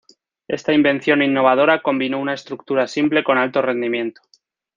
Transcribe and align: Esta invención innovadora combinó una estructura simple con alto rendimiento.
Esta 0.47 0.73
invención 0.73 1.21
innovadora 1.21 1.83
combinó 1.83 2.19
una 2.19 2.33
estructura 2.33 2.87
simple 2.87 3.23
con 3.23 3.37
alto 3.37 3.61
rendimiento. 3.61 4.19